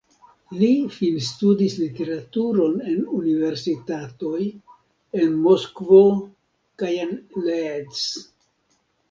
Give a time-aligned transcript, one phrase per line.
[0.59, 4.41] Li finstudis literaturon en universitatoj
[5.21, 6.01] en Moskvo
[6.85, 7.15] kaj en
[7.47, 8.11] Leeds.